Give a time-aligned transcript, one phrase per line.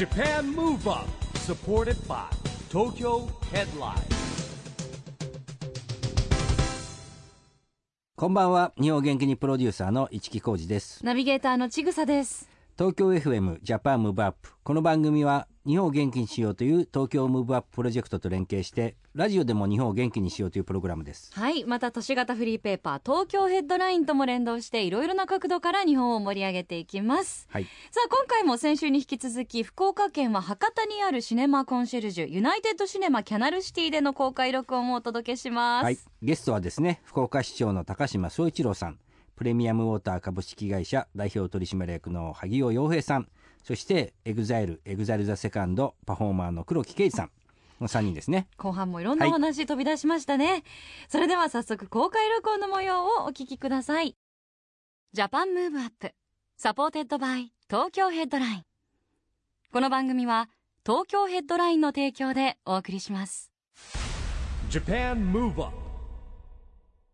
[0.00, 2.16] JAPAN MOVE UP SUPPORTED BY
[2.70, 4.00] TOKYO HEADLINE.
[8.16, 8.72] こんばんは。
[8.80, 11.04] 日本元気にプロデューサーの一木広治です。
[11.04, 12.48] ナビゲーターのちぐさです。
[12.78, 21.64] 東京 FM JAPAN MOVE UP この番組は日本を元気にしようという東京ムーブアッププロジェクトと連携してラジオでも日本を元気にしようというプログラムですはい。
[21.64, 27.46] また都市型フリーペーパー、東京ヘッドラインとも連動して、いろいろな角度から日本を盛り上げていきます。
[27.50, 35.84] はいさあ、今回も先週に引き続き、福岡県は博多にあるシネマコンシェルジュ、ユナイテッドシネマキャナルシティでの公開録音をお届けします。
[35.84, 38.98] はいゲストはですね福岡市長の高島宗一郎さん
[39.40, 43.28] プレミアムウォーター株式会社代表取締役の萩尾陽平さん
[43.64, 47.30] そして EXILE EXILE THE SECOND パフォーマーの黒木啓司さん
[47.80, 50.62] の3人ですね後半もいろんなお話飛び出しましたね。
[51.08, 54.14] それでは早速公開録音の模様をお聞きください。
[55.14, 56.12] JAPAN MOVE UP
[56.58, 58.64] SUPPORTED BY TOKYO HEADLINE。
[59.72, 60.50] この番組は
[60.84, 63.50] 東京ヘッドラインの提供でお送りします。
[64.68, 65.79] JAPAN MOVE UP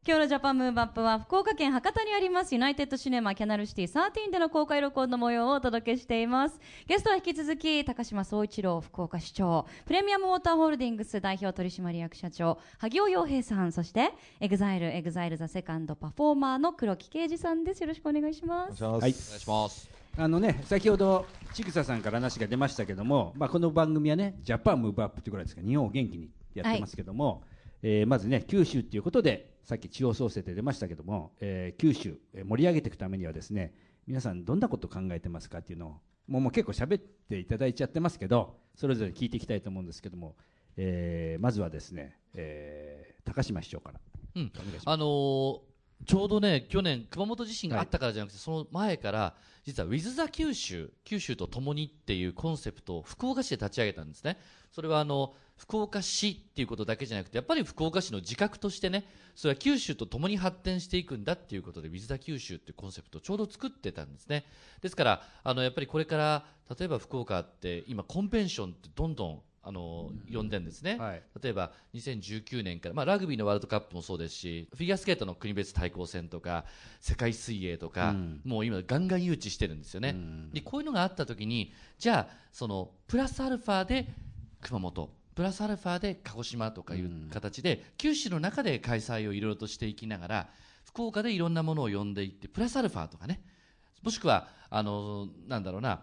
[0.09, 2.55] 今日の JAPAN MOVE UP は福岡県博多にあります。
[2.55, 6.61] ユナイテッドシネマキャナルシティ13での公開録音の模様をお届けしています。
[6.87, 9.67] ゲストは引き続き高島宗一郎福岡市長。
[9.85, 13.73] プレミアムウォーターホールディングス代表取締役社長萩尾陽平さん。
[13.73, 17.81] そして EXILE EXILE THE SECOND パフォーマーの黒木啓司さんです。
[17.81, 18.85] よろしくお願いします。
[18.85, 18.95] はい。
[18.99, 19.91] お願いします。
[20.17, 25.63] あのね、先ほど千草さんから話が出ましたけども、まあ、この番組はね、 JAPAN MOVE UP ということですか。
[25.63, 27.43] ら、日本を元気にやってますけども、
[27.83, 33.75] えーまずね、九州ということで、さっき地方創生で出ましたけども、えー九州、えー盛り上げていくためにはですね、
[34.07, 35.91] 皆さんどんなことを考えてますかっていうのを、
[36.29, 40.37] もうもう結構喋っていただいちゃってますけど、それぞれ聞いていきたいと思うんですけども、
[40.77, 44.01] えーまずはですね、えー高島市長から。
[44.37, 44.51] うん
[44.93, 45.61] あのー
[46.05, 54.37] ちょうどね、去年、熊本地震があったからじゃなくて、その前から、実は、ウィズ・ザ・九州、九州と共にっていうコンセプトを福岡市で立ち上げたんですね。
[54.71, 64.45] それは、あの、福岡市っていうことだけじゃなくて、やっぱり福岡市の自覚としてね、それは九州と共に発展していくんだっていうことで、ウィズ・ザ・九州っていうコンセプトをちょうど作ってたんですね。
[64.81, 66.47] ですから、あの、やっぱりこれから、
[66.79, 70.97] 例えば福岡って、今、コンベンションってどんどん、あの、呼んでんですね。
[70.97, 71.23] はい。
[71.43, 76.65] 例えば2019年から、まあ、ラグビーのワールドカップもそうですしフィギュアスケートの国別対抗戦とか
[77.01, 78.41] 世界水泳とか、うん。
[78.45, 80.51] もう今ガンガン誘致してるんですよね、うん。
[80.53, 84.07] でこういうのがあった時にじゃあそのプラスアルファで
[84.61, 90.49] 熊本プラスアルファで鹿児島とかいう形で、九州の中で開催をいろいろとしていきながら
[90.87, 93.43] 福岡でいろんなものを呼んでいってプラスアルファとかね
[94.03, 96.01] もしくはあのなんだろうな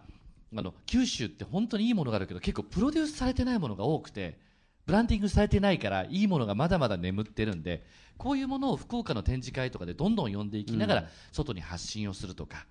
[0.56, 4.38] あの九州って本当にいいものがあるけど結構プロデュースされてないものが多くて
[4.86, 7.84] ブランディングされてないからいいものがまだまだ眠ってるんで
[8.16, 12.66] こういうものを福岡の展示会とかでどんどん呼んでいきながら外に発信をするとか。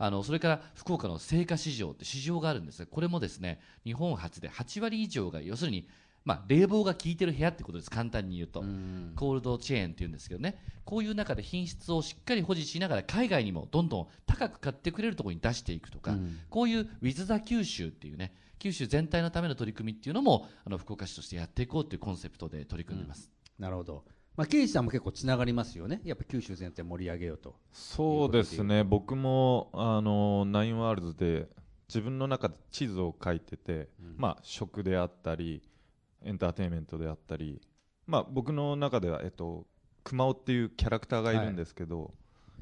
[0.00, 5.88] あのそれから福岡の青果市場って市場があるんですがこれもですね日本初で8割以上が要するに、
[6.28, 7.90] まあ、冷房が効いてる部屋ってことです。
[7.90, 8.60] 簡単に言うと、
[9.16, 10.62] コールドチェーンっていうんですけどね。
[10.84, 16.14] こういう中で品質をしっかり保持しながら海外にもどんどん高く買ってくれるところに出していくとか、
[16.50, 24.04] こういうウィズ・ザ・九州っていうね九州全体のための取り組みっていうのもあの福岡市としてやっていこうというコンセプトで取り組んでます、なるほど。
[24.36, 26.02] まあ、啓司さんも結構つながりますよね。
[26.04, 27.56] やっぱ九州全体盛り上げようと。
[27.72, 31.48] そうですね、僕もあの NINE WORLDS で
[31.88, 35.62] 自分の中で地図を書いてて、まあ、食であったり、
[36.24, 37.60] エンターテインメントであったり、
[38.06, 39.66] まあ、僕の中では、えっと、
[40.04, 42.14] 熊尾っていうキャラクターがいるんですけど、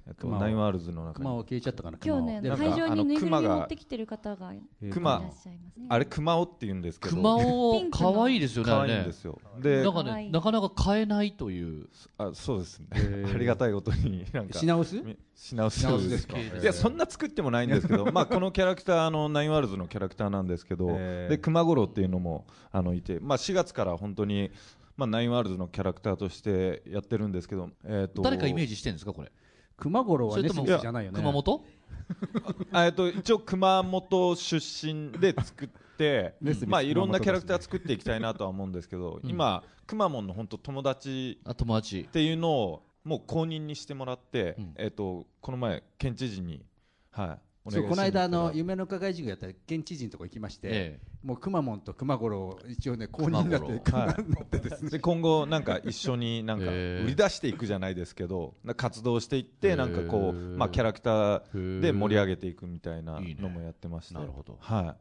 [0.09, 1.25] えっと、 NINE WORLDS の中に。
[1.25, 1.99] 熊を消えちゃったかな。
[2.05, 3.57] 今日ね会場にぬいぐるみあの熊が。
[3.57, 4.63] 持ってきてる方がい
[4.93, 5.87] 熊らっしゃいますね。
[5.89, 9.41] あれ、熊尾って言うんですけど、熊ピ尾可愛いですよね可愛いんですよ。
[9.61, 11.89] でなん、かねなかなか買えないという。
[12.19, 13.35] あそうですね、ー。
[13.35, 14.59] ありがたいことに、なんか。
[14.59, 15.03] 品薄？
[15.03, 24.51] み品薄品薄ですかいやそんな作ってもないんですけど、 まあ、このキャラクターあの NINE WORLDS のキャラクターなんですけど、で熊五郎っていうのもあのいて、まあ、4月から本当に、
[24.97, 28.23] まあ、 NINE WORLDS のキャラクターとしてやってるんですけど、えー、と。
[28.23, 29.31] 誰かイメージしてるんですかこれ？
[29.77, 31.19] 熊五郎はじゃないよね。
[31.19, 31.65] 熊本？
[32.73, 36.35] あえっと一応熊本出身で作って
[36.67, 42.01] まあ、いろんなキャラクター作っていきたいなとは思うんですけど、今くまモンの本当友達あ友達。
[42.01, 44.75] っていうのをもう公認にしてもらって、うん。
[44.77, 46.65] えっとこの前県知事に、
[47.13, 47.33] はい、お
[47.71, 53.73] そうこの間あの夢の課外授業やったら県知事のとこ行きまして、えもうくまモンと熊五郎一応ね公認になって
[54.23, 54.91] になってですね。
[54.91, 63.37] で今後なんか一緒になんか売り出していくじゃないですけどなんか活動していってなんかこうまあキャラクターで盛り上げていくみたいないいね。
[63.41, 64.15] のもやってまして。
[64.15, 64.59] なるほど。
[64.61, 64.97] は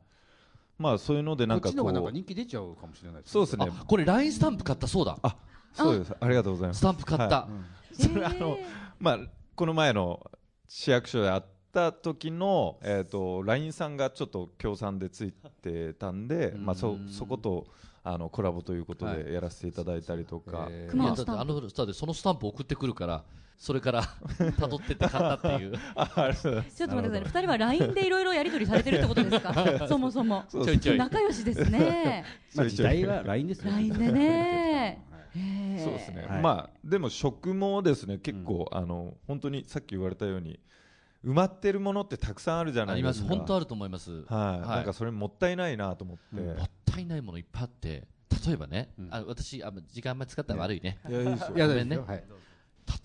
[0.80, 0.82] い。
[0.82, 3.32] まあそういうのでなんかこっちの方がなんこうか人気出ちゃうかもしれないですね。
[3.34, 3.68] そうですね。
[3.82, 5.18] あこれ LINE スタンプ買ったそうだ。
[5.22, 5.38] あ
[5.74, 6.14] そうです。
[6.20, 6.28] あ。
[6.28, 6.80] りがとうございます。
[6.80, 7.50] スタンプ買った、は
[7.92, 8.02] い。
[8.02, 8.58] それあの
[9.00, 9.20] まあ
[9.56, 10.32] この前の
[10.68, 17.68] 市役所であっった時の、えー、と LINE さんがちょっと協賛でついてたんで、まあ、そそこと
[18.02, 20.92] あのコラボということでやらせていただいたりとか、えー。
[20.92, 23.24] 熊いやだって野スタンプあのスターでそのスタンプ送ってくるから
[23.58, 24.04] それから
[24.58, 25.72] 辿ってって買ったっていう。
[25.72, 27.22] ちょっと待ってくださいね。
[27.26, 29.54] 二人は LINE でいろいろやり取りされてるってことですか？
[29.88, 30.44] そもそも。
[30.98, 32.24] 仲良しですね。
[32.56, 35.06] まあ時代は LINE ですよ LINE でね。
[35.36, 40.60] へーそうですね、はいまあでも食もですね結構、あの本当にさっき言われたように
[41.26, 43.26] 埋まってるものってたくさんあるじゃないですか。
[43.26, 43.38] ます。
[43.38, 44.12] 本当あると思います。
[44.12, 44.60] はい、はい。
[44.60, 48.08] なんかそれもったいないなと思って、うんもったいないものいっぱいあって
[48.48, 49.08] 例えばね、うん。
[49.12, 51.00] あ私あ時間あんまり使ったら悪いね。
[51.10, 51.68] いやいいですよ。
[51.68, 51.98] ごめんね。
[51.98, 52.24] はい。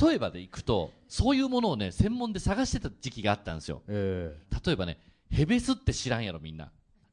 [0.03, 3.83] 例えばでいくとそういうものをね専門で探してた時期があったんですよ。
[3.89, 4.37] え。
[4.65, 4.99] 例えばね
[5.31, 6.71] ヘベスって知らんやろみんな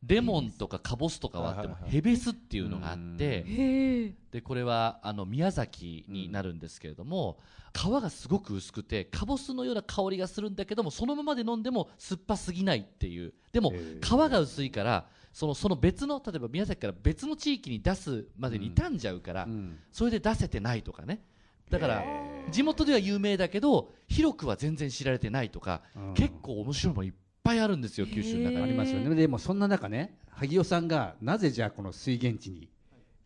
[0.07, 1.91] レモンとかカボスとかはあってもはいはいはい。
[1.91, 7.37] ヘベスっていうのがあってでこれはあの宮崎になるんですけれども、
[7.73, 13.33] 皮がすごく薄くてカボスのような香りがするんだけどもそのままで飲んでも酸っぱすぎないっていう。
[13.51, 19.47] でも皮が薄いからそのその別の例えば宮崎から別の地域に出すまでに傷んじゃうから、
[19.91, 21.21] それで出せてないとかね。
[21.69, 22.03] だから
[22.49, 26.13] 地元では有名だけど広くは全然知られてないとか、うん。
[26.13, 29.15] 結構面白いものいっぱいあるんですよ九州の中あにりますよね。
[29.15, 32.69] でもそんな中ね萩尾さんがなぜじゃあこの水源地に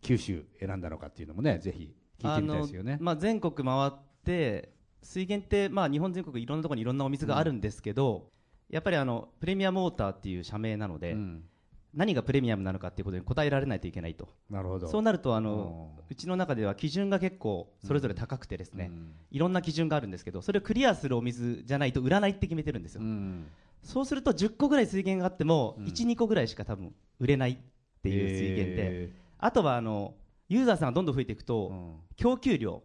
[0.00, 2.98] 九州選んだのかっていうのもねぜひ聞いてみたいですよね。
[3.00, 3.92] まあ、全国回っ
[4.24, 4.70] て
[5.02, 8.30] 水源って、まあ、日本全国いろんなところにいろんなお水があるんですけど、
[8.70, 11.44] やっぱりあのプレミアムウォーターっていう社名なので、うん。
[11.94, 14.26] 何がプレミアムなのかっていうことに答えられないといけないと。
[14.48, 14.88] なるほど。
[14.88, 19.12] そうなるとあのうちの中では基準が結構それぞれ高くてですね、うん。
[19.30, 23.46] いろんな基準があるんですけどそれをクリアするお水じゃないと売らないって決めてるんですよ、うん
[23.82, 25.84] そうすると10個ぐらい水源があっても、うん。
[25.86, 27.56] 12個ぐらいしか多分売れないっ
[28.02, 30.14] ていう水源で、えあとはあの
[30.48, 31.94] ユーザーさんがどんどん増えていくと、ーうん。
[32.16, 32.82] 供給量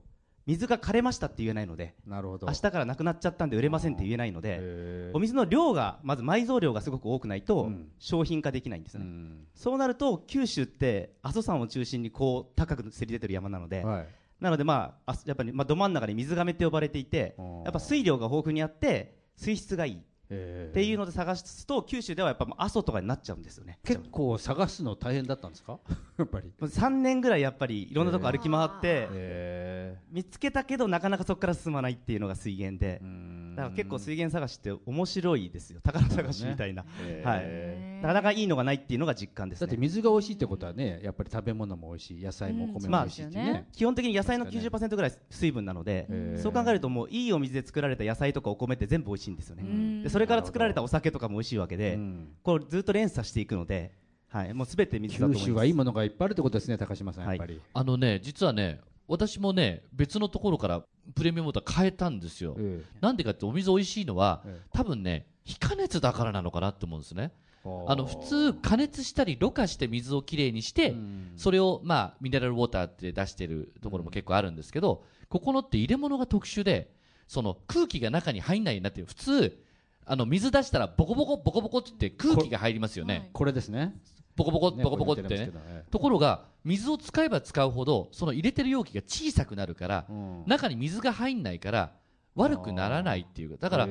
[0.48, 2.48] 水が枯れましたって言えないのでなるほど。
[2.48, 7.90] 明日からなくなっちゃったんで売れませんって言えないのでお水の量がまず埋蔵量がすごく多くないとうん。
[8.00, 9.48] 商品化できないんですね、うん。
[9.54, 14.08] そうなると九州って阿蘇山を中心にこう高くせり出てる山なので、はい。
[14.40, 17.64] なのでまああやっぱりまあど真ん中に水がめって呼ばれていてうん。
[17.64, 19.96] やっぱ水量が豊富にあって水質がいい。
[19.96, 20.00] っ
[20.30, 20.74] えー。
[20.74, 23.80] ていうので探すと九州ではやっぱ阿蘇とかになっちゃうんですよね。
[23.84, 25.80] 結構探すの大変だったんですか？
[26.18, 26.52] やっぱり。
[26.62, 33.00] 3年ぐらいやっぱりいろんなとこ歩き回ってえ見つけたけどなかなかそこから進まないっていうのが水源で。
[33.04, 35.80] ーだから結構水源探しって面白いですよ。
[35.82, 37.40] 宝探しみたいな、えはい。
[37.42, 43.42] ーなかなかいいのがないっていうのが実感ですだってね水が美味しいってことはねやっぱり食べ物も美味しい野菜もお米も美味しいってね。
[43.42, 46.08] うんま基本的に野菜の90%ぐらい水分なので、
[46.38, 50.04] そう考えるともういいお水で作られた野菜とかお米って全部美味しいんですよね、うん。
[50.04, 52.28] でそれから作られたお酒とかも美味しいわけで、うん。
[52.44, 53.92] こうずっと連鎖していくので、
[54.30, 55.46] はい、もうすべて水だと思います。
[55.46, 60.84] 九州はいいものがいっぱいあるってことですね高島さんやっぱり、あのね実はね私もね別のところから
[61.16, 67.32] プレミアムウォーター変えたんですよ、えなんでかってお水美味しいのは、え多分ね非加熱だからなのかなって思うんですね。
[67.32, 67.47] え
[67.88, 71.32] あの普通加熱したりろ過して水をきれいにして、うん。
[71.36, 76.92] それをまあミネラルウォーターって出してるところも結構あるんですけど、ここのって入れ物が特殊で
[77.28, 79.08] その空気が中に入んないようになってる。
[79.08, 79.58] 普通
[80.06, 83.30] あの水出したらボコボコボコボコって言って空気が入りますよね。
[83.34, 83.94] これですね。
[84.36, 85.52] ボコボコねボコボコってね。
[85.90, 90.06] ところが水を使えば使うほどその入れてる容器が小さくなるから
[90.46, 91.92] 中に水が入んないから
[92.38, 93.88] 悪くならないっていうだから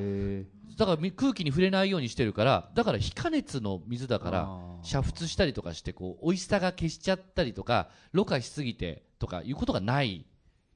[0.77, 4.49] だからみ空気に触れないようにしてるからだから非加熱の水だから
[4.83, 10.27] 煮沸したりとかしてこう美味しさが消しちゃったりとかろ過しすぎてとかいうことがない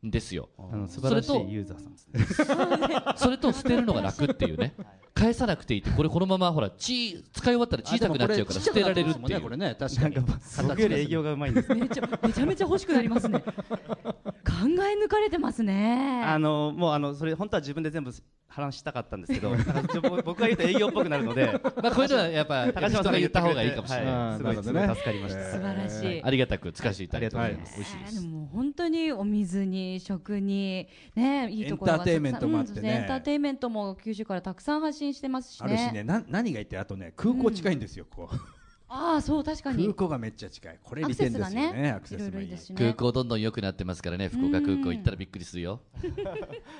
[0.06, 0.48] んですよ。
[0.88, 2.96] 素晴らしそれといユーザーさんですね。
[3.16, 4.74] それと捨てるのが楽っていうね。
[5.12, 9.40] 返さなくていいってこれこのままほらち使い終わったら小さくなっちゃうから捨てられるっていう。
[9.42, 9.76] これね。
[9.78, 10.14] 確かに。
[10.14, 13.40] なんか僕より営業がうまいんですめちゃめちゃめちゃ欲しくなりますね。
[13.40, 13.54] 考
[14.68, 16.22] え抜かれてますね。
[16.24, 18.12] あのもうあのそれ本当は自分で全部
[18.48, 19.50] 話したかったんですけど
[20.02, 24.36] 僕僕が言うと営業っぽくなるのでまあこういうのはやっぱ高島さんが言ったた方がいいかもしれれない。
[24.38, 26.22] すごい助かりました、素晴らしい。
[26.22, 31.62] ありがたく使わせていただいておりありがとうござい美味しいですも本当にお水に食にねい。
[31.62, 32.80] いところがエンターテインメントもあってね。
[32.80, 35.66] うんエンターテインメントも九州からたくさん発信してますしね。
[35.66, 36.02] あるしね。
[36.02, 38.59] な何がいいってあとね空港近いんですよ、こう
[38.92, 39.84] ああそう確かに。
[39.84, 40.78] 空港がめっちゃ近い。
[40.82, 41.90] これアク利点セスがですよねね。
[41.92, 44.92] アクセスもいい空港どんどん良くなってますからね福岡空港。
[44.92, 45.80] 行ったらびっくりするよ。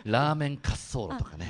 [0.05, 1.47] ラーメン滑走路とかね。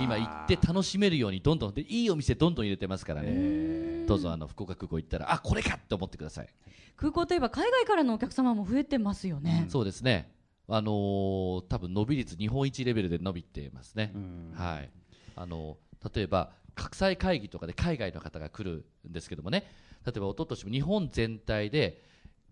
[0.00, 3.28] 今行って楽しめるようにどんどんでいいお店どんどん入れてますからね。
[3.30, 6.48] えどうぞあの福岡空港行ったらあこれかって思ってください、
[6.96, 10.30] 空港といえば海外からのお客様も増えてますよね、そうですね。
[10.66, 14.52] あのー多分伸び率日本一レベルで伸びてますね、うん。
[14.54, 14.90] はい。
[15.36, 15.76] あの
[16.14, 19.64] 例えば国際会議とかで海外の方が来るんですけどもね
[20.06, 22.02] 例えば一昨年も日本全体で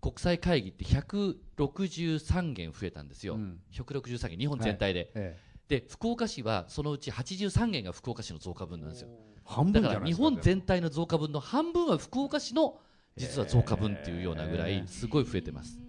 [0.01, 3.59] 国際会議って163件増えたんですよ、うん。
[3.73, 5.37] 163件日本全体で、え
[5.67, 9.09] で福岡市はそのうち83件が福岡市の増加分なんですよ。
[9.43, 12.79] 半分じだから日本全体の増加分の半分は福岡市の
[13.15, 15.79] 実は増加分っていうようなぐらいすごい増えてます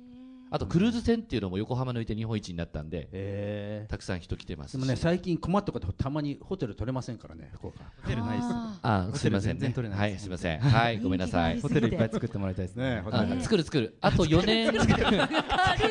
[0.50, 4.72] あとクルーズ船っていうのも横浜抜いて日本一になったんでえたくさん人来てますし。
[4.72, 7.50] でもね最近困ったことたまにホテル取れませんからね。
[7.54, 8.48] 福岡ホテルないです。
[8.50, 9.60] ああすいませんね。
[9.60, 10.18] 全然取れないです。
[10.18, 10.60] はいすいません。
[10.60, 11.60] はいごめんなさい。
[11.60, 13.02] ホテルいっぱい作ってもらいたいですね。
[13.40, 13.96] 作る作る。
[14.00, 14.72] あと4年。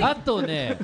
[0.01, 0.77] あとね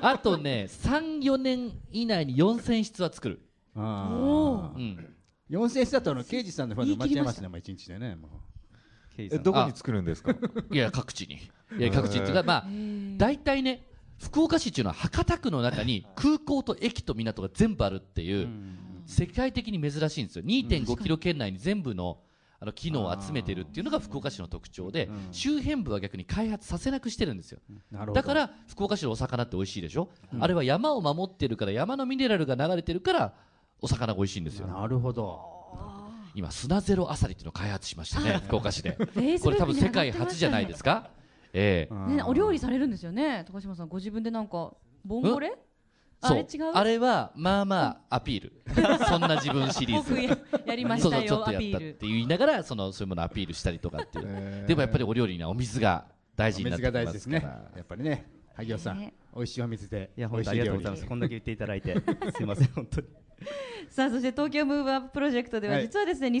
[0.00, 3.40] あとね34年以内に4000室は作る。
[3.76, 5.14] ああうん。
[5.50, 8.30] 4000室だとあの刑事さんのファンで待っちゃいますねもう一日でねもう
[9.16, 10.34] えどこに作るんですか？
[10.70, 11.36] いや各地に。
[11.78, 12.66] いや各地っていうかまあ
[13.16, 13.86] 大体ね
[14.18, 18.48] 福岡市っていうのは博多区の中に空港と駅と港が全部あるっていう
[19.06, 20.44] 世界的に珍しいんですよ。
[20.44, 22.18] 2.5キロ圏内に全部の
[22.60, 27.58] あの機能を集めてるっていうのが福岡市の特徴で周辺部は逆に開発させなくしてるんですよ。
[27.90, 28.14] なるほど。
[28.14, 30.08] だから福岡市のお魚って美味しいでしょ、
[30.40, 33.34] あれは山を守ってるから山のミネラルが流れてるから
[33.82, 34.68] お魚が美味しいんですよ。
[34.68, 35.63] なるほど
[36.34, 38.92] 今砂ゼロアサリっていうのを開発しましたね福岡市で。
[39.42, 41.10] これ多分世界初じゃないですか？
[41.52, 41.94] ええ。
[42.14, 43.88] ね、お料理されるんですよね高島さん。
[43.88, 44.72] ご自分でなんか
[45.04, 45.56] ボンゴレ？
[46.20, 46.36] あそう。
[46.38, 46.72] れ違う？
[46.74, 48.52] あれはまあまあアピール。
[49.06, 50.10] そんな自分シリーズ。
[50.10, 57.04] 僕ややりましたそうそうちょっよとやったって言いながらそのそういうものをアピールしたりとかっていう、でもやっぱりお料理にはお水が大事になってきますから。
[57.04, 57.42] 大事ですね。
[57.76, 58.26] やっぱりね。
[58.56, 58.98] 萩尾さん。
[58.98, 59.14] ね。
[59.36, 60.10] 美味しいお水で。
[60.16, 61.06] いや本美味しい料理当ありがとうございます。
[61.06, 61.94] こんだけ言っていただいて。
[62.36, 63.06] すいません本当に
[63.90, 65.82] さあそして東京ムーブアッププロジェクトでははい。
[65.82, 66.40] 実はですね、2020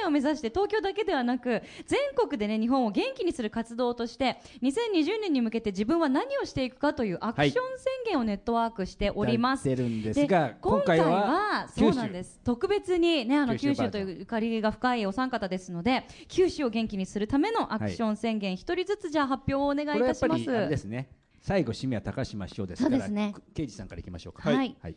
[0.00, 7.60] 年を目指して東京だけではなく全国でね日本を元気にする活動として2020年に向けて自分は何をしていくかというアクション宣
[8.06, 9.68] 言をネットワークしております。
[9.68, 12.40] やってるんですがで今回はそうなんです。
[12.44, 20.42] 特別にねあの九九州というゆかりが深いお三方ですので九州を元気にするためのアクション宣言一人ずつじゃあ発表をお願いいたします。
[20.42, 21.08] っぱりあれですね。
[21.40, 23.34] 最後締めは高島師匠ですからね。
[23.54, 24.50] 刑事さんからいきましょうか。
[24.50, 24.76] はい。
[24.80, 24.94] はい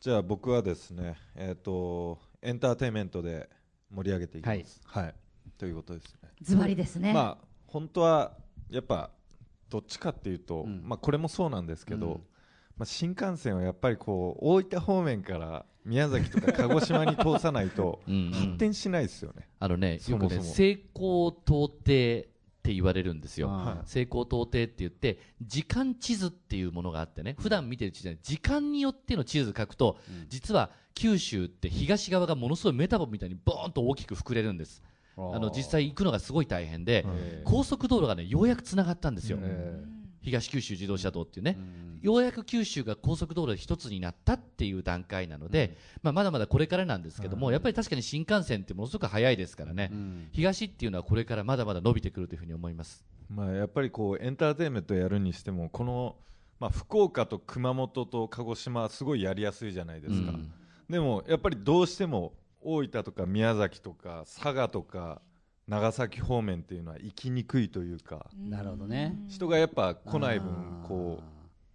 [0.00, 3.50] じゃあ僕はですねえっ、とエンターテインメントで
[3.90, 4.80] 盛り上げていきます。
[4.86, 5.14] はい、
[5.58, 6.30] ということですね。
[6.40, 8.32] ズバリですね、まあ本当は
[8.70, 9.10] やっぱ
[9.68, 10.82] どっちかっていうと、うん。
[10.86, 12.12] まあこれもそうなんですけど、うん。
[12.78, 18.00] まあ新幹線はやっぱりこう大分方面から宮崎とか鹿児島に通さないと
[18.32, 19.48] 発展しないですよね。
[19.58, 20.40] あのねよそもそも。
[20.40, 22.26] くね成功到底
[22.60, 23.48] って言われるんですよ。
[23.50, 27.34] あ成功到底って言って時間地図っていうものがあってね。
[27.38, 29.98] 普段見てる地図時間によっての地図書くと、
[30.28, 34.82] 実は九州って東側がものすごいメタボみたいにボーンと大きく膨れるんです。
[35.16, 39.82] あの実際行くのがすごい大変で、え高速道路がねようやくつながったんですよ、え
[40.22, 42.00] 東九州自動車道っていうね、うん。
[42.02, 50.28] ようやく九州が高速道路で一つになったっていう段階なので、まあ、まだまだこれからなんですけども、やっぱり確かに新幹線ってものすごく早いですからね、うん。
[50.32, 53.04] 東っていうのはこれからまだまだ伸びてくるというふうに思います。
[53.28, 56.16] まあやっぱりこうエンターテインメントやるにしてもこの
[56.58, 60.32] まあ福岡と熊本と鹿児島はすごいやりやすいじゃないですか。
[60.32, 60.52] うん。
[60.88, 65.22] でもやっぱりどうしても大分とか宮崎とか佐賀とか
[65.68, 69.16] 長崎方面っていうのは行きにくいというかなるほどね。
[69.28, 71.22] 人がやっぱ来ない分こ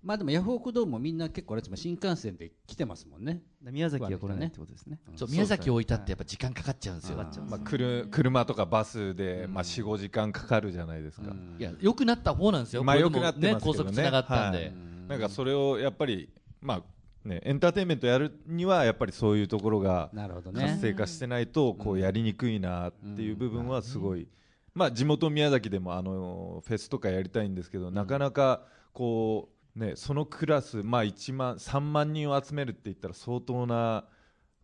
[0.06, 3.42] まあでもヤフオクドームもみんな結構あれですもん新幹線で来てますもんね。
[3.60, 5.00] 宮崎は来れないってことですね。
[5.16, 7.16] そう宮崎置いたってやっぱ時間かかっちゃうんですよ。
[7.16, 12.84] う、まあ、くる車とかバスで、まあ、45時間かかるじゃないですか、いや良くなった方なんですよ。
[12.84, 13.60] まあ良くなってますけどね。
[13.62, 14.58] 高速つながったんで。
[14.60, 14.74] はい。
[15.08, 16.30] なんかそれをやっぱり
[16.62, 16.84] まあ
[17.26, 20.10] ねエンターテインメントやるにはやっぱりそういうところが
[20.54, 24.28] 活性化してないとこうやりにくいなっていう部分はすごい、
[24.74, 28.64] まあ、地元宮崎でもあのフェスとかやりたいんですけど、なかなか
[28.94, 34.06] こう、ね、そのクラス、まあ、1万3万人を集めるって言ったら相当な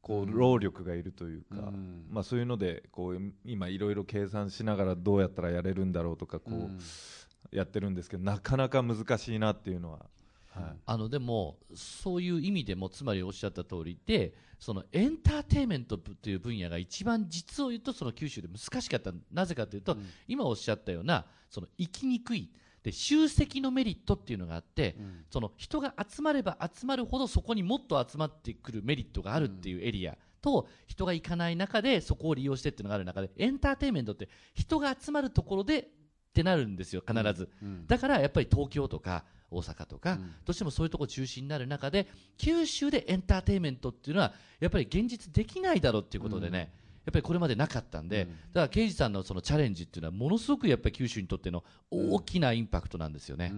[0.01, 2.05] こう労力がいるというか、うん。
[2.09, 10.05] まあ、そういうのでこう今いろいろ計算しながらどうやったらやれるんだろうとかこう、やってるんですけどなかなか難しいなっていうのは、
[10.53, 10.63] はい。
[10.85, 19.11] あのでもそういう意味でもつまりおっしゃった通りでそのエンターテインメントという分野が一番実を言うとその九州で難しかった。
[19.31, 22.49] なぜかというと、今おっしゃったようなその生きにくい
[22.83, 24.95] で集積のメリットっていうのがあって、
[25.29, 35.85] その人が集まれば集まるほどそこにもっと集まってくるメリットがあるっていうエリア、と人が行かない中でそこを利用してっていうのがある中でエンターテインメントって人が集まるところでっ
[36.33, 37.49] てなるんですよ必ず、
[37.87, 46.71] だからやっぱり東京とか大阪とか、どうしてもそういうところ中心になる中で九州でエンターテインメントっていうのはやっぱり現実できないだろうっていうことでね、
[47.05, 53.53] やっぱりこれまでなかったんで、だから刑事さんのそのチャレンジっていうのはものすごくやっぱり九州にとっての大きなインパクトなんですよね。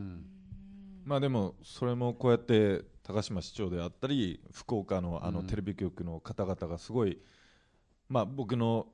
[1.05, 7.19] まあでもそれもこうやって高島市長であったり福岡のあのテレビ局の方々がすごい、
[8.07, 8.87] まあ僕の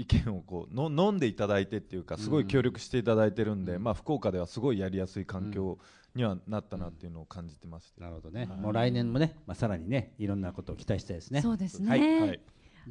[0.00, 5.78] 意見をこうの飲んでいただいてっていうかすごい協力していただいてるんで、まあ福岡ではすごいやりやすい環境
[6.14, 11.42] にはなったなっていうのを感じてまして、なるほどね、もう来年もね、まあ、さらにねいろんなことを期待したいですね。
[11.42, 12.20] そうですね、はい。
[12.20, 12.40] はい。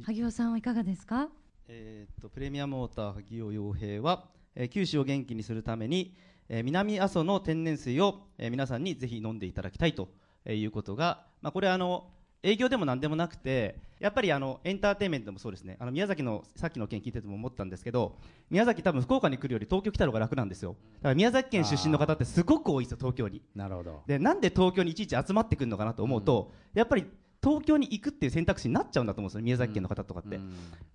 [0.04, 1.28] 萩尾さんはいかがですか？
[1.66, 6.14] えーっとプレミアモーター萩尾洋平は、えー九州を元気にするために、
[6.48, 10.08] えー南阿蘇の天然水を、えー皆さんにぜひ飲んでいただきたいと
[10.44, 12.06] えーいうことが、まあ、これあの
[12.42, 15.76] 営業でも何でもなくてやっぱりあのエンターテインメントもそうですね。
[15.78, 18.16] あの宮崎のさっきの件聞いてても思ったんですけど
[18.48, 20.74] 宮崎多分福岡に来るより東京来た方が楽なんですよ。
[20.96, 23.42] だから宮崎県出身の方ってすごく多いですよ東京に。
[23.54, 24.02] なるほど。
[24.06, 27.04] でなんで東京にいちいち集まってくるのかなと思うと、やっぱり
[27.42, 30.38] 東京に行くっていう選択肢になっちゃうんだと思うんですよ宮崎県の方とかって、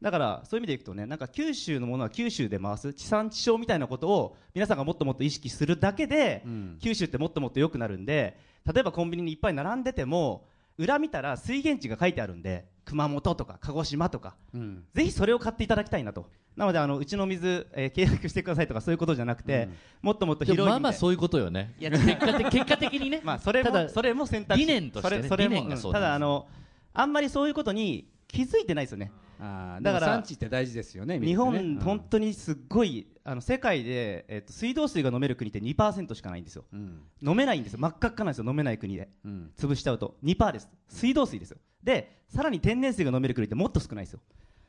[0.02, 6.78] だからそういう意味でいくとねなんか九州のものは九州で回す地産地消みたいなことを皆さんがもっともっと意識するだけで、ん。
[6.82, 8.38] 九州ってもっともっと良くなるんで
[8.72, 10.48] 例えばコンビニにいっぱい並んでても
[10.78, 14.84] 裏見たら水源地が書いてあるんで熊本とか鹿児島とかうん。
[14.94, 16.28] ぜひそれを買っていただきたいなと。
[16.56, 19.68] なのであのうちの水、えー契約してくださいとかそういうことじゃなくて、
[20.02, 20.52] もっともっとで。
[20.52, 21.74] 広いまあまあそういうことよね。
[21.80, 23.22] いや結果的結果的にね。
[23.26, 24.66] まあそれもただそれも選択肢。
[24.66, 26.48] 理念としてねそれそれも理念がそううんただあの
[26.94, 29.12] あんまりそういうことに気づいてないですよね。
[29.40, 36.64] あーだから産地って大事ですよね日本、本当にすっごいあの世界で、えっと、水道水が飲める国って2%しかないんですよ。
[36.72, 37.02] うん。
[37.22, 37.80] 飲めないんですよ。
[37.80, 39.10] 真っ赤っかなんですよ飲めない国で。
[39.26, 39.52] うん。
[39.58, 40.16] 潰しちゃうと。
[40.24, 40.70] 2%です。
[40.88, 44.20] 水道水ですよでさらに天然水が飲める国ってもっと少ないですよ。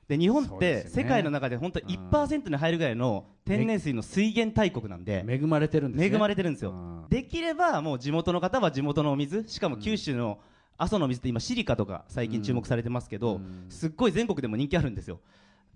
[0.06, 5.24] で日本って世界の中で本当1%に入るぐらいの天然水の水源大国なんで。
[5.26, 6.14] 恵まれてるんですね。
[6.14, 6.70] 恵まれてるんですよ。
[6.70, 7.08] うん。
[7.08, 10.38] できればもう地元の方は地元のお水しかも九州の
[10.78, 15.20] 阿蘇の水って今シリカとか最近注目されてますけど、すっごい全国でも人気あるんですよ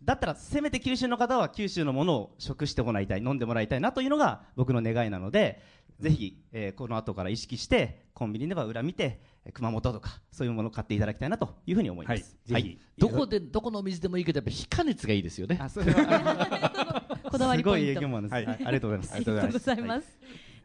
[0.02, 5.62] だったらせめて九州の方は九州のものを食してもらいたい飲んでもらいたいなというのが僕の願いなので
[5.98, 12.78] ぜひ、えーこの後から意識してコンビニでは裏見てえー熊本とかそういうものを買っていただきたいなというふうに思います、はいぜひ。
[12.96, 15.58] どこでどこのお水でもいいけどやっぱ非加熱がいいですよね。
[15.60, 17.18] あそれは。
[17.30, 18.46] こだわりすごいポイント営業マンです、はい。
[18.46, 19.12] はいありがとうございます。
[19.12, 19.74] ありがとうございます、じゃ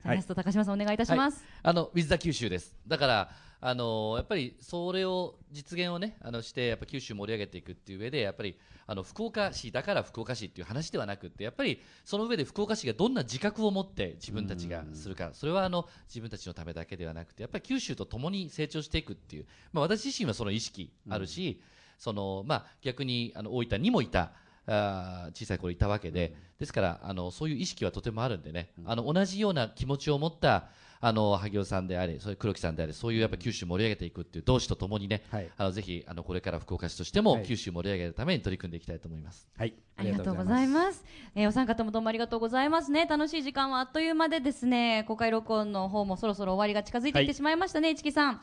[0.06, 2.76] あラスト高島さんお願いいたします、あの水田九州です。
[2.88, 3.30] だから
[3.68, 15.32] あのやっぱりそれを実現をねあのしてやっぱ九州盛り上げていくっていう上でやっぱりあの福岡市だから福岡市っていう話ではなくってやっぱりその上で福岡市がどんな自覚を持って自分たちがするか。
[15.34, 21.60] それはあの自分たちのためだけではなくてやっぱり九州と共に成長していくっていう、まあ、私自身はその意識あるし、
[21.98, 24.34] そのまあ、逆にあの大分にもいた
[24.68, 30.66] あー小さい頃いたわけで、ですからあのそういう意識はとてもあるんでね、あの同じような気持ちを持った
[31.08, 39.48] あの萩尾さんであれ、そういう黒木さんであれ、そういうやっぱ九州盛り上げていくっていう同志とともにね、はいあのぜひあのこれから福岡市としてもはい九州盛り上げるために取り組んでいきたいと思います。
[39.56, 41.06] はいありがとうございます。
[41.36, 43.06] えーお三方もどうもありがとうございますね。
[43.06, 48.42] 楽しい時間はあっという間でですね、公開録音の方もそろそろ終わりが近づいてきてしまいましたね、市木さん。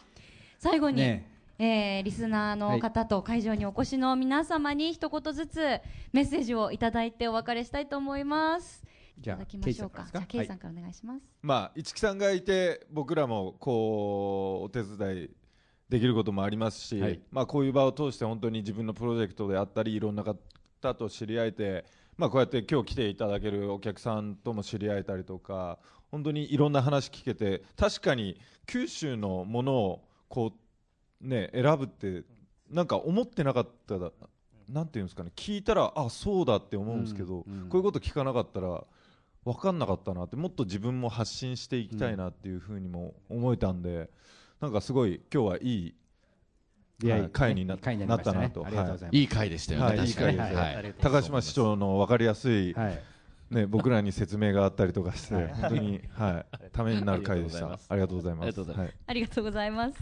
[0.61, 5.81] 最後に、ねえーリスナーの方と会場にお越しの皆様に一言ずつ
[6.13, 8.85] メッセージをいただいてお別れしたいと思います。
[9.19, 10.07] じゃあいただきましょうか。
[10.13, 11.23] じゃあ、ケイさんからお願いします。
[11.43, 15.31] まあ市木さんがいて僕らもこうお手伝い
[15.89, 17.21] できることもありますし、はい。
[17.31, 21.85] まあこういう場を通して本当に自分のプロジェクトであったりいろんな方と知り合えて、
[22.17, 25.79] まあこうやって今日来ていただけるお客さんとも知り合えたりとか
[26.11, 30.53] 本当にいろんな話聞けて確かに九州のものをこ
[31.23, 32.25] うね選ぶって
[32.71, 34.11] なんか思ってなかっただ
[34.69, 35.33] なんていうんですかね。
[35.37, 37.69] 聞いたらあそうだって思うんですけど、うんうん。
[37.69, 38.83] こういうこと聞かなかったら
[39.45, 44.09] 分かんなかったなってもっと自分も発信していきたいなっていうふうにも思えたんで、
[44.61, 45.95] なんかすごい今日はいい
[47.01, 48.39] 出会いはい会にな会になりましたね。
[48.41, 49.11] なったなと。
[49.11, 49.25] いい。
[49.25, 50.39] い回でしたよね、はい、いい確かに。
[50.39, 53.03] 会で高島市長の分かりやすい、はい。
[53.51, 55.49] ね、僕らに説明があったりとかして、はい。
[55.49, 57.67] 本当に、はい、ためになる会でした。
[57.67, 58.45] あありがとうございます。
[58.45, 58.87] ありがとうございます。
[58.87, 58.95] はい。
[59.07, 59.93] ありがとうございます。
[59.93, 60.01] じ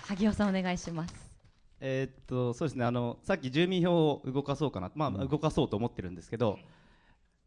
[0.00, 1.14] ゃあ萩尾さんお願いします。
[1.80, 2.84] えーっとそうですね。
[2.84, 6.58] あのさっき住民票を動かそうかな、まあ動かそうと思ってるんですけど、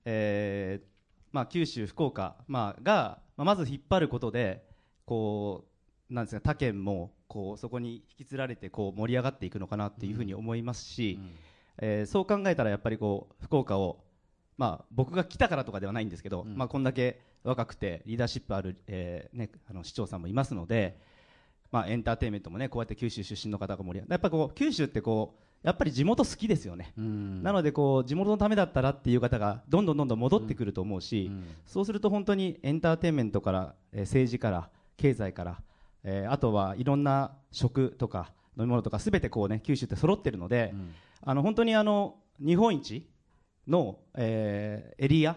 [0.10, 0.86] えー
[1.34, 4.64] まあ、九州、福岡、まあ、が、まあ、まず引っ張ることで
[5.06, 5.66] こ
[6.10, 11.20] うなんですか他県もこうそこに引きずられてこう盛り上がっていくのかなっていうふうに思いますし、
[11.80, 14.00] えーそう考えたらやっぱりこう福岡を、
[14.58, 21.06] まあ、僕が来たからとかではないんですけど、まあ、こんだけ若くてリーダーシップある、えーね、あの市長さんもいますので。
[21.70, 27.44] まあ、エンターテインメントもねこうやって九州出身の方が盛り上がるやっぱこう九州ってこうやっぱり地元好きですよね、うん。
[27.44, 31.32] なのでこう地元のためだったらっていう方がどんどんどんどん戻ってくると思うし、
[31.66, 35.62] そうすると本当にエンターテインメントから、えー政治から経済から、
[36.04, 40.74] えーあとはいろんな食とか飲み物とかすべてこうね九州って揃ってるので、
[41.22, 43.08] あの本当にあの日本一
[43.68, 45.36] の、えーエリア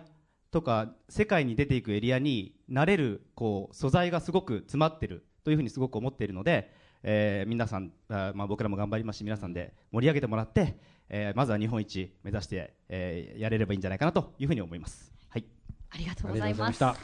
[0.51, 10.77] とか世界に出ていくエリアになれるこう素材がすごく詰まってるというふうにすごく思っているので、えー皆さんあーまあ、僕らも頑張りますし皆さんで盛り上げてもらって、
[11.09, 15.13] えーまずは日本一目指して、えーやれればいいんじゃないかなというふうに思います。
[15.29, 15.45] はい
[15.91, 16.73] ありがとうございま。
[16.73, 16.97] した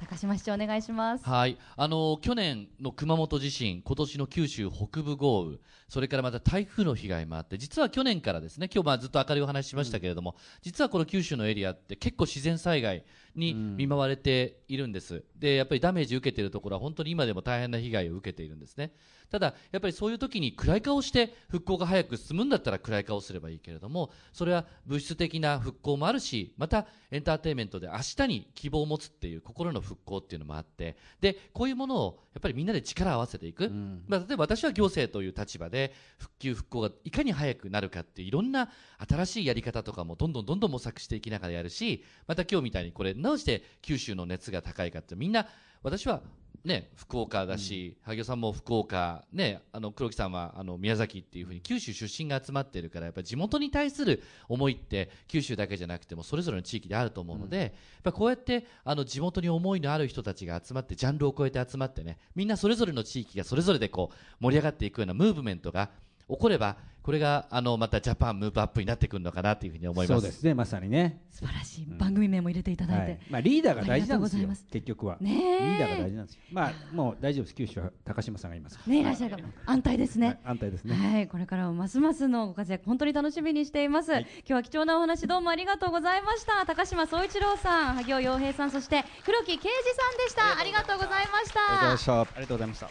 [0.00, 15.24] 高島市長お願いしますはい、あの去年の熊本地震、今年の九州北部豪雨、それからまた台風の被害もあって、実は去年からですね、今日まあずっと明るいお話ししましたけれども、実はこの九州のエリアって結構自然災害に見舞われているんです。
[15.36, 18.92] で、やっぱりダメージ受けているところは本当に今でも大変な被害を受けているんですね。
[19.30, 33.70] ただ、やっぱりそういう時に暗い顔して復興が早く進むんだったら暗い顔すればいいけれども、それは物質的な復興もあるし、またエンターテインメントで明日に希望を持つっていう心の復興っていうのもあって、で、こういうものをやっぱりみんなで力を合わせていく。
[34.06, 38.70] まあ、例えば私は行政という立場で復旧復興がいかに早くなるかっていういろんな
[39.08, 45.46] 新しいやり方とかもどんどんどんどん模索していきながらやるし、また今日みたいにこれ、どうして九州の熱が高いかってみんな、
[45.82, 46.20] 私は
[46.64, 57.70] ね、福岡だし、萩尾さんも福岡、ね、あの黒木さんはあの宮崎っていうふうに九州出身が集まっているから、やっぱり地元に対する思いって九州だけじゃなくてもそれぞれの地域であると思うので、やっ
[58.02, 65.90] ぱこうやってあの地元に思いのある人たちが集まって、ジャンルを超えて集まってね、みんなそれぞれの地域がそれぞれでこう盛り上がっていくようなムーブメントが
[66.28, 70.20] 起これば、これがあのまたジャパンムーブアップになってくるのかなというふうに思います。
[70.22, 73.18] そうですねまさにね、素晴らしい番組名も入れていただいて、はい。
[73.28, 74.64] まあ、リーダーが大事なんですよありがとうございます。
[74.72, 75.64] 結局は、ねえ。
[75.66, 76.40] リーダーが大事なんですよ。
[76.50, 77.54] まあもう大丈夫です。
[77.54, 78.92] 九州は高島さんがいますから。
[78.94, 80.38] ねいらっしゃるかも安泰ですね、はい。
[80.44, 86.64] 安泰ですね、はい、これからもますますのご活躍本当に楽しみにしています、今日は貴重なお話どうもありがとうございました。
[86.64, 90.58] 高島総一郎さん萩尾洋平さんそして黒木啓司さんでした。
[90.58, 91.60] ありがとうございました。
[91.60, 92.88] ありがとうございましたありがとうございました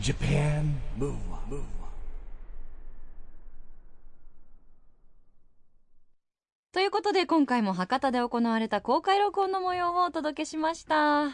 [0.00, 1.56] Japan Move Up,
[6.72, 11.26] ということで今回も博多で行われた公開録音の模様をお届けしました。
[11.26, 11.30] い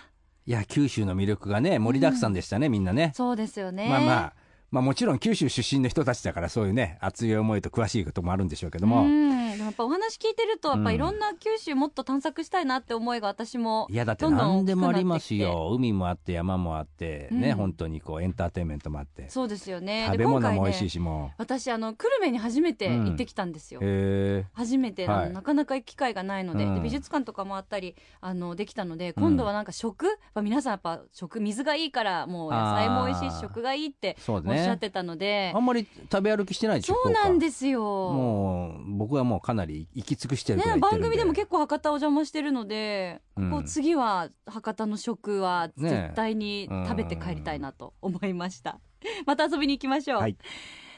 [0.46, 3.12] や九州の魅力がね盛りだくさんでしたね、みんなね。
[3.14, 3.88] そうですよね。
[3.88, 4.32] まあまあ
[4.72, 9.30] まあもちろん九州出身の人たちだからそういうね熱い思いと詳しいこともあるんでしょうけども、うん。
[9.30, 10.94] でもやっぱお話聞いてるとやっぱうん。
[10.94, 15.72] いろんな九州もっと探索したいなって思いが私もいやだって何でもありますよ。
[15.74, 17.56] 海もあって山もあってね、うん。
[17.56, 19.28] 本当にこうエンターテインメントもあって。
[19.28, 20.04] そうですよね。
[20.06, 21.32] 食でべ物も美味今回ねしいしも。
[21.38, 26.82] 私あの久留米に初めて行ってきたんですよ、うへ初めて、なかなか行く機会がないので,で、うん。
[26.82, 37.82] 美術館とかもあったりあのできたので今度はなんか食、やっぱ皆さんやっぱ食水がいいからもう野菜も美味しいし食がいいっておっしゃってたので、あんまり食べ歩きしてないでしょそうなんすですよ。
[37.82, 41.08] もう僕はもうかなり行き尽くしてるくらいね、行ってるんで。
[41.08, 43.50] 番組でも結構博多お邪魔してるので、うん。
[43.50, 48.80] こう次は博多の食はね絶対に食べて帰りたいなと思いました、
[49.26, 50.36] また遊びに行きましょう、はい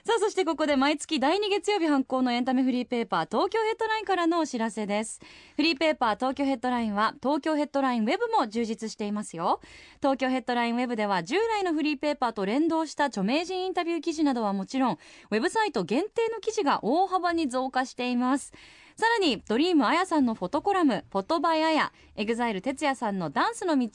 [0.07, 5.19] さあそしてここで毎月第2月曜日発行のエンタメフリーペーパー東京ヘッドラインからのお知らせです。
[5.57, 9.63] フリーペーパー東京ヘッドラインは東京ヘッドラインウェブも充実していますよ。
[10.03, 14.99] 東京ヘッドラインウェブでは従来のフリーペーパーと連動した著名人インタビュー記事などはもちろん
[15.31, 18.53] ウェブサイト限定の記事が大幅に増加しています。
[18.97, 23.89] さらに Dream Aya さんのフォトコラム「Photo by Aya」 EXILE TETSUYA さんの「ダンスの道」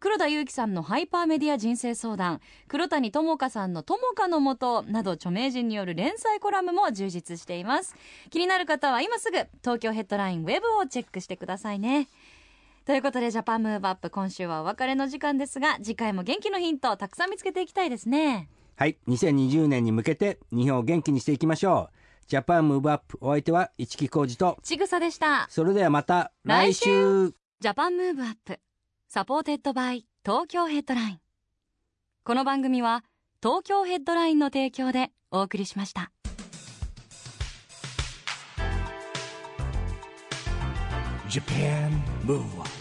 [0.00, 7.94] 黒田勇樹さんの「ハイパーメディア人生相談」黒谷友香さんの「友香のもと」など著名人による連載コラムも充実しています。
[8.30, 12.08] 気になる方は今すぐ東京ヘッドラインウェブをチェックしてくださいね。
[12.86, 18.48] ということで JAPAN MOVE UP 今週はお別れの時間ですが次回も元気のヒントをたくさん見つけていきたいですね。
[18.76, 21.97] はい2020年に向けて日本を元気にしていきましょう。
[22.28, 24.58] ジャパンムーブアップお相手は市木浩二と。
[24.62, 25.46] ちぐさでした。
[25.48, 27.30] それではまた来来週。
[27.58, 28.60] JAPAN MOVE UP
[29.08, 31.20] SUPPORTED BY。TOKYO HEADLINE。
[32.24, 33.02] この番組は
[33.42, 36.12] 東京ヘッドラインの提供でお送りしました。
[41.30, 41.90] Japan
[42.26, 42.77] Move Up